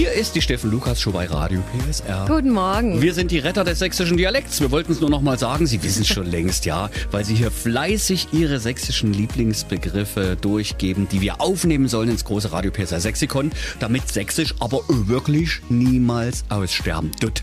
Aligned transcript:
Hier 0.00 0.12
ist 0.12 0.34
die 0.34 0.40
Steffen 0.40 0.70
Lukas 0.70 0.98
Show 0.98 1.10
bei 1.10 1.26
Radio 1.26 1.60
PSR. 1.86 2.24
Guten 2.26 2.52
Morgen. 2.52 3.02
Wir 3.02 3.12
sind 3.12 3.30
die 3.30 3.38
Retter 3.38 3.64
des 3.64 3.80
sächsischen 3.80 4.16
Dialekts. 4.16 4.58
Wir 4.62 4.70
wollten 4.70 4.92
es 4.92 5.00
nur 5.02 5.10
noch 5.10 5.20
mal 5.20 5.38
sagen. 5.38 5.66
Sie 5.66 5.82
wissen 5.82 6.00
es 6.00 6.08
schon 6.08 6.24
längst, 6.30 6.64
ja, 6.64 6.88
weil 7.10 7.22
Sie 7.22 7.34
hier 7.34 7.50
fleißig 7.50 8.28
Ihre 8.32 8.60
sächsischen 8.60 9.12
Lieblingsbegriffe 9.12 10.38
durchgeben, 10.40 11.06
die 11.06 11.20
wir 11.20 11.42
aufnehmen 11.42 11.86
sollen 11.86 12.08
ins 12.08 12.24
große 12.24 12.50
Radio 12.50 12.70
PSR 12.70 12.98
Sexikon, 12.98 13.52
damit 13.78 14.08
Sächsisch 14.08 14.54
aber 14.58 14.80
wirklich 14.88 15.60
niemals 15.68 16.44
aussterben 16.48 17.12
tut. 17.20 17.42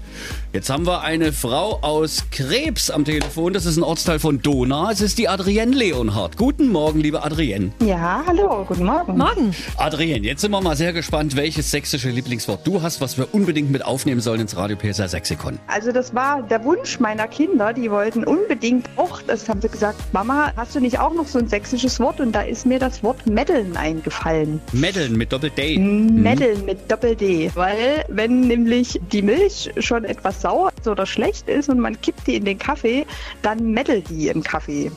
Jetzt 0.52 0.71
haben 0.71 0.88
wir 0.88 1.02
eine 1.02 1.34
Frau 1.34 1.78
aus 1.84 2.24
Krebs 2.32 2.89
am 2.89 3.05
Telefon. 3.05 3.54
Das 3.54 3.68
ist 3.68 3.78
ein 3.78 3.84
Ortsteil 3.84 4.18
von 4.18 4.42
Dona. 4.42 4.89
Es 4.89 5.02
ist 5.02 5.20
die 5.20 5.30
Adrienne 5.30 5.76
Leonhardt. 5.76 6.38
Guten 6.38 6.70
Morgen, 6.70 7.02
liebe 7.02 7.24
Adrienne. 7.24 7.71
Ja, 7.85 8.23
hallo, 8.26 8.66
guten 8.67 8.85
Morgen. 8.85 9.16
Morgen. 9.16 9.55
Adrienne, 9.76 10.26
jetzt 10.26 10.41
sind 10.41 10.49
wir 10.49 10.62
mal 10.62 10.76
sehr 10.76 10.94
gespannt, 10.94 11.35
welches 11.35 11.70
sächsische 11.70 12.09
Lieblingswort 12.48 12.66
du 12.66 12.82
hast, 12.82 13.02
was 13.02 13.18
wir 13.18 13.34
unbedingt 13.34 13.72
mit 13.72 13.84
aufnehmen 13.84 14.22
sollen 14.22 14.42
ins 14.42 14.56
Radio 14.56 14.78
PSR 14.78 15.10
Sexikon. 15.10 15.60
Also 15.68 15.92
das 15.92 16.16
war 16.16 16.42
der 16.42 16.64
Wunsch 16.64 17.00
meiner 17.00 17.28
Kinder, 17.28 17.73
die 17.73 17.92
wollten 17.92 18.23
unbedingt 18.23 18.88
auch, 18.96 19.22
das 19.22 19.50
haben 19.50 19.62
sie 19.62 19.68
gesagt, 19.68 20.00
Mama, 20.14 20.54
hast 20.56 20.76
du 20.76 20.80
nicht 20.80 21.00
auch 21.00 21.14
noch 21.14 21.28
so 21.28 21.40
ein 21.40 21.48
sächsisches 21.48 22.00
Wort? 22.00 22.22
Und 22.22 22.34
da 22.34 22.42
ist 22.42 22.66
mir 22.66 22.80
das 22.80 23.04
Wort 23.04 23.28
Meddeln 23.28 23.76
eingefallen. 23.76 24.62
Meddeln 24.72 25.18
mit 25.18 25.32
Doppel-D. 25.32 25.78
Meddeln 25.78 26.66
mit 26.66 26.90
Doppel-D. 26.90 27.52
Weil 27.56 28.06
wenn 28.08 28.42
nämlich 28.42 29.00
die 29.12 29.22
Milch 29.22 29.72
schon 29.80 30.06
etwas 30.06 30.42
sauer 30.42 30.72
ist 30.78 30.88
oder 30.88 31.06
schlecht 31.06 31.50
ist 31.50 31.70
und 31.70 31.80
man 31.80 32.00
kippt 32.00 32.28
die 32.28 32.36
in 32.36 32.45
den 32.45 32.58
Kaffee, 32.58 33.06
dann 33.42 33.72
meddelt 33.72 34.09
die 34.09 34.30
im 34.30 34.44
Kaffee. 34.44 34.92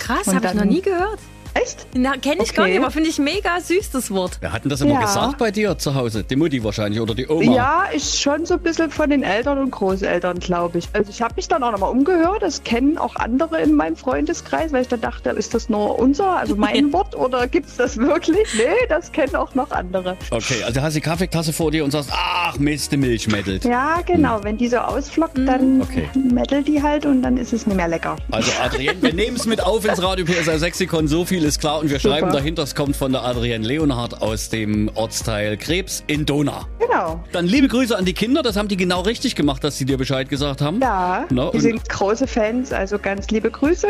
Krass, 0.00 0.26
habe 0.26 0.46
ich 0.46 0.54
noch 0.54 0.64
nie 0.64 0.82
gehört. 0.82 1.20
Echt? 1.62 1.86
Na, 1.94 2.16
kenne 2.16 2.42
ich 2.42 2.54
gar 2.54 2.64
Okay. 2.64 2.72
nicht, 2.74 2.82
aber 2.82 2.90
finde 2.90 3.08
ich 3.08 3.18
mega 3.18 3.60
süß, 3.60 3.90
das 3.90 4.10
Wort. 4.10 4.38
Wer 4.40 4.52
hat 4.52 4.64
denn 4.64 4.70
das 4.70 4.80
immer 4.80 4.94
Ja. 4.94 5.00
gesagt 5.00 5.38
bei 5.38 5.50
dir 5.50 5.78
zu 5.78 5.94
Hause? 5.94 6.24
Die 6.24 6.36
Mutti 6.36 6.62
wahrscheinlich 6.62 7.00
oder 7.00 7.14
die 7.14 7.28
Oma? 7.28 7.54
Ja, 7.54 7.84
ist 7.94 8.20
schon 8.20 8.44
so 8.46 8.54
ein 8.54 8.60
bisschen 8.60 8.90
von 8.90 9.08
den 9.10 9.22
Eltern 9.22 9.58
und 9.58 9.70
Großeltern, 9.70 10.38
glaube 10.40 10.78
ich. 10.78 10.88
Also 10.92 11.10
ich 11.10 11.22
habe 11.22 11.34
mich 11.36 11.48
dann 11.48 11.62
auch 11.62 11.72
nochmal 11.72 11.90
umgehört. 11.90 12.42
Das 12.42 12.62
kennen 12.64 12.98
auch 12.98 13.16
andere 13.16 13.60
in 13.62 13.74
meinem 13.74 13.96
Freundeskreis, 13.96 14.72
weil 14.72 14.82
ich 14.82 14.88
dann 14.88 15.00
dachte, 15.00 15.30
ist 15.30 15.54
das 15.54 15.68
nur 15.68 15.98
unser, 15.98 16.36
also 16.36 16.56
mein 16.56 16.92
Wort 16.92 17.14
oder 17.14 17.46
gibt 17.46 17.68
es 17.68 17.76
das 17.76 17.96
wirklich? 17.96 18.46
Nee, 18.56 18.64
das 18.88 19.12
kennen 19.12 19.34
auch 19.36 19.54
noch 19.54 19.70
andere. 19.70 20.16
Okay, 20.30 20.62
also 20.64 20.80
hast 20.82 20.94
du 20.94 21.00
die 21.00 21.06
Kaffeetasse 21.08 21.52
vor 21.52 21.70
dir 21.70 21.84
und 21.84 21.90
sagst, 21.90 22.10
ach 22.12 22.58
Mist, 22.58 22.92
die 22.92 22.96
Milch 22.96 23.28
meddelt. 23.28 23.64
Ja, 23.64 24.00
genau. 24.04 24.40
Wenn 24.42 24.58
die 24.58 24.68
so 24.68 24.78
ausflockt, 24.78 25.38
dann 25.38 25.80
Okay. 25.82 26.08
meddelt 26.14 26.68
die 26.68 26.82
halt 26.82 27.06
und 27.06 27.22
dann 27.22 27.36
ist 27.36 27.52
es 27.52 27.66
nicht 27.66 27.76
mehr 27.76 27.88
lecker. 27.88 28.16
Also 28.30 28.50
Adrienne, 28.62 29.00
wir 29.00 29.14
nehmen 29.14 29.36
es 29.36 29.46
mit 29.46 29.62
auf 29.62 29.84
ins 29.84 30.02
Radio 30.02 30.24
PSR 30.24 30.58
Sexikon, 30.58 31.08
so 31.08 31.24
viel 31.24 31.44
ist 31.46 31.60
klar 31.60 31.80
und 31.80 31.90
wir 31.90 31.98
Super. 31.98 32.14
schreiben 32.16 32.32
dahinter, 32.32 32.62
es 32.62 32.74
kommt 32.74 32.96
von 32.96 33.12
der 33.12 33.22
Adrienne 33.22 33.66
Leonhardt 33.66 34.20
aus 34.20 34.48
dem 34.48 34.90
Ortsteil 34.94 35.56
Krebs 35.56 36.02
in 36.06 36.26
Dona. 36.26 36.66
Genau. 36.78 37.22
Dann 37.32 37.46
liebe 37.46 37.68
Grüße 37.68 37.96
an 37.96 38.04
die 38.04 38.12
Kinder, 38.12 38.42
das 38.42 38.56
haben 38.56 38.68
die 38.68 38.76
genau 38.76 39.00
richtig 39.02 39.34
gemacht, 39.34 39.62
dass 39.64 39.76
sie 39.78 39.84
dir 39.84 39.96
Bescheid 39.96 40.28
gesagt 40.28 40.60
haben. 40.60 40.80
Ja, 40.80 41.24
Na, 41.30 41.50
die 41.50 41.60
sind 41.60 41.88
große 41.88 42.26
Fans, 42.26 42.72
also 42.72 42.98
ganz 42.98 43.28
liebe 43.30 43.50
Grüße. 43.50 43.88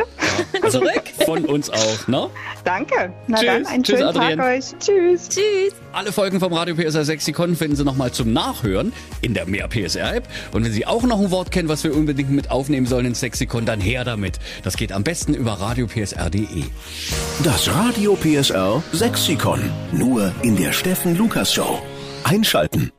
Zurück 0.71 1.03
von 1.25 1.45
uns 1.45 1.71
auch, 1.71 2.09
ne? 2.09 2.29
Danke. 2.65 3.13
Na 3.27 3.39
Tschüss. 3.39 3.47
dann, 3.47 3.67
einen 3.67 3.83
Tschüss, 3.85 3.99
schönen 3.99 4.09
Adrienne. 4.09 4.37
Tag 4.37 4.47
euch. 4.47 4.65
Tschüss. 4.79 5.29
Tschüss. 5.29 5.75
Alle 5.93 6.13
Folgen 6.13 6.41
vom 6.41 6.53
Radio 6.53 6.75
PSR 6.75 7.05
Sexikon 7.05 7.57
finden 7.57 7.77
Sie 7.77 7.85
nochmal 7.85 8.13
zum 8.13 8.33
Nachhören 8.33 8.93
in 9.23 9.35
der 9.35 9.47
Mehr 9.47 9.69
PSR 9.69 10.17
App. 10.17 10.29
Und 10.53 10.65
wenn 10.65 10.73
Sie 10.73 10.87
auch 10.87 11.03
noch 11.05 11.21
ein 11.21 11.31
Wort 11.31 11.51
kennen, 11.51 11.69
was 11.69 11.85
wir 11.85 11.95
unbedingt 11.95 12.31
mit 12.31 12.51
aufnehmen 12.51 12.87
sollen 12.87 13.07
ins 13.07 13.21
Sexikon, 13.21 13.65
dann 13.67 13.81
her 13.81 14.05
damit. 14.05 14.39
Das 14.63 14.77
geht 14.77 14.93
am 14.93 15.05
besten 15.05 15.33
über 15.35 15.53
radiopsr.de. 15.55 16.65
Das 17.47 17.73
Radio 17.73 18.17
PSR 18.17 18.83
Sexikon. 18.93 19.61
Nur 19.93 20.33
in 20.43 20.57
der 20.57 20.73
Steffen 20.73 21.17
Lukas 21.17 21.55
Show. 21.55 21.81
Einschalten. 22.25 22.91